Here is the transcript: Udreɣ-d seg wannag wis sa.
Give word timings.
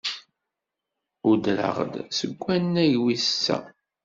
Udreɣ-d 1.29 1.93
seg 2.17 2.31
wannag 2.43 2.93
wis 3.03 3.25
sa. 3.43 3.57